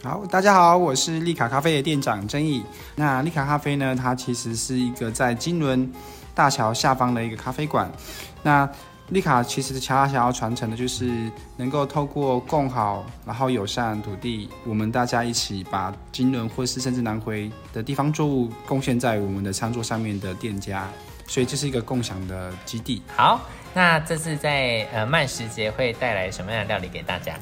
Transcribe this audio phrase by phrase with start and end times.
[0.00, 2.62] 好，大家好，我是利卡咖啡的店长曾毅。
[2.94, 5.90] 那利卡咖啡呢，它其实是一个在金轮
[6.36, 7.90] 大桥下方的一个咖啡馆。
[8.42, 8.68] 那
[9.08, 20.88] 利卡其实恰恰想要传承的就是能够透过共好，然后友善土地，我们大家一起把金轮或是甚至南回的地方作物贡献在我们的餐桌上面的店家。
[21.26, 23.02] 所以这是一个共享的基地。
[23.14, 23.40] 好，
[23.74, 27.34] 那这次在呃慢食节会带来什么样的料理给大家？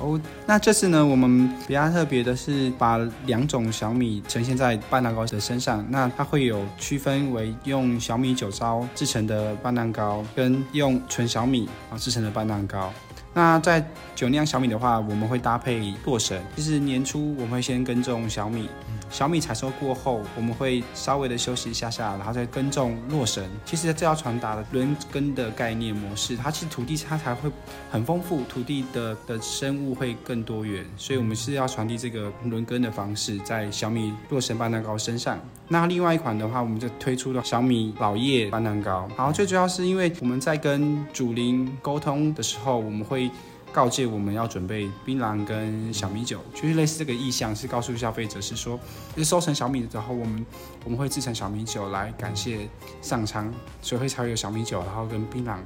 [0.00, 5.84] 哦，那这次呢，我们比较特别的是把两种小米呈现在半蛋糕的身上。
[5.90, 12.90] 那它会有区分为用小米酒糟制成的半蛋糕，跟用纯小米啊制成的半蛋糕。
[13.32, 13.86] 那在
[14.16, 16.42] 酒酿小米的话，我们会搭配洛神。
[16.56, 18.68] 就是年初我们会先耕种小米，
[19.10, 23.44] 小米采收过后，我们会稍微的休息一下下，然后再耕种洛神。
[23.64, 27.50] 其实这要传达的轮耕的概念模式，它其实土地它才会
[27.90, 30.86] 很丰富，土地的的生物会更多元。
[30.96, 35.38] 所以我们是要传递这个轮耕的方式在小米洛神半蛋糕身上。
[35.68, 39.08] 那另外一款的话，我们就推出了小米老叶半蛋糕。
[39.16, 43.28] 好，最主要是因为我们在跟主林沟通的时候，我们会。
[43.72, 48.78] 告诫我们要准备槟榔跟小米酒，就是类似这个意向，是告诉消费者是说，
[49.16, 50.46] 就是收成小米之后，我们
[50.84, 52.68] 我们会制成小米酒来感谢
[53.00, 55.56] 上苍，所以会才会有小米酒，然后跟槟榔。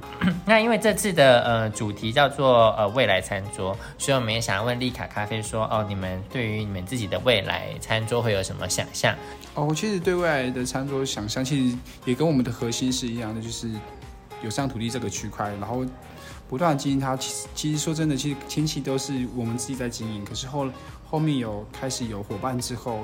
[0.45, 9.15] 那因为这次的呃主题叫做呃未来餐桌，所以我们也想问丽卡咖啡说，哦，你们对于你们自己的未来餐桌会有什么想象？
[9.55, 13.69] 哦，其实对未来的餐桌想象，其实也跟我们的核心是一样的，就是
[14.43, 15.85] 有上土地这个区块，然后。
[16.47, 20.23] 不断经营它，其实其实说真的，其实前期都是我们自己在经营。
[20.23, 20.69] 可是后
[21.03, 23.03] 后面有开始有伙伴之后，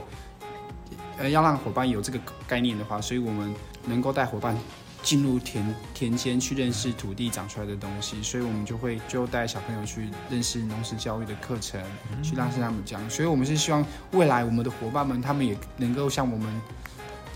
[1.17, 3.51] 呃，要让伙伴有这个概念的话，所以我们
[3.83, 4.55] 能够带伙伴
[5.01, 11.81] 进入田田间去认识土地长出来的东西，所以我们就会就带小朋友去认识农事教育的课程，
[12.21, 13.09] 去让他们讲。
[13.09, 16.61] 所以我们是希望未来我们的伙伴们，他们也能够像我们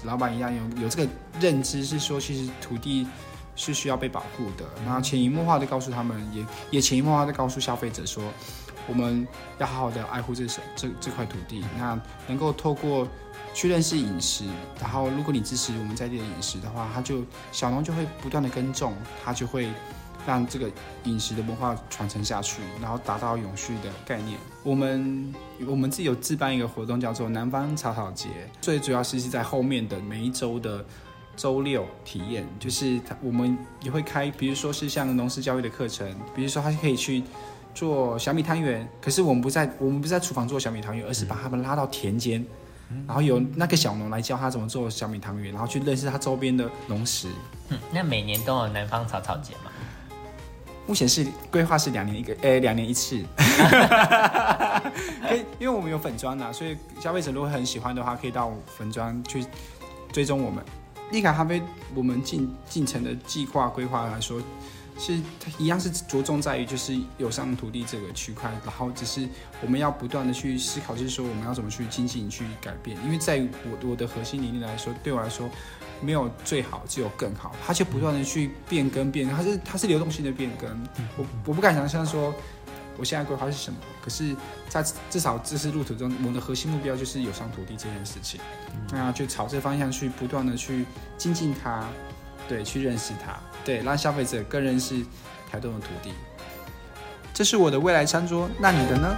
[0.03, 3.07] 老板一样，有有这个认知，是说其实土地。
[3.55, 8.23] 是需要被保护的，然后潜移默化的告诉他们，也也潜移默化的告诉消费者说，
[8.87, 9.25] 我们
[9.57, 11.63] 要好好的爱护这这这块土地。
[11.77, 13.07] 那能够透过
[13.53, 14.45] 去认识饮食，
[14.79, 18.93] 然后如果你支持我们在地的饮食的话，他就小农就会不断的耕种，
[19.23, 19.69] 他就会
[20.27, 20.69] 让这个
[21.05, 24.37] 饮食的文化传承下去，然后达到永续的概念。
[24.63, 25.33] 我们
[25.65, 28.27] 我们自己有自办一个活动叫做南方草草节，
[28.59, 30.85] 最主要是是在后面的每一周的。
[31.35, 37.23] 周六体验就是我们也会开，比如说是像农事教育的课程，比如说他可以去
[37.73, 42.45] 做小米汤圆，可是我们不在我们不在厨房做小米汤圆，而是把他们拉到田间，
[43.05, 47.27] 然后有那个小农来教他怎么做小米汤圆，然后去认识他周边的农食。
[47.69, 49.71] 嗯，那每年都有南方草草节吗？
[50.87, 53.19] 目前是规划是两年一个，诶，两年一次。
[55.27, 59.43] 可以，因为我们有粉砖呐，所以消费者如果很喜欢的话，可以到粉砖去
[60.11, 60.63] 追踪我们。
[61.11, 61.61] 利卡咖啡，
[61.93, 64.41] 我们进进程的计划规划来说，
[64.97, 69.27] 是它一样是着重在于就是友善土地这个区块，然后只是
[69.61, 72.97] 我们要不断的去思考，就是说我们要怎么去精进、去改变。
[73.05, 75.49] 因为在我我的核心理念来说，对我来说
[76.01, 77.55] 没有最好，只有更好。
[77.65, 80.69] 它就不断的去变更变，它是它是流动性的变更。
[81.17, 82.33] 我我不敢想象说。
[82.97, 83.77] 我现在规划是什么？
[84.01, 84.35] 可是，
[84.69, 88.39] 在至少这次路途中，我们的核心目标就是有上土地这件事情。
[88.91, 90.85] 那就朝这方向去不断的去
[91.17, 91.85] 精进它，
[92.47, 95.05] 对，去认识它，对，让消费者更认识
[95.51, 96.13] 台东的土地。
[97.33, 99.15] 这是我的未来餐桌，那你的呢？